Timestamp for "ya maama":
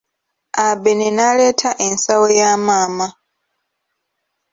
2.39-3.07